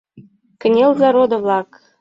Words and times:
—Кынелза, 0.61 1.09
родо-влак! 1.15 1.69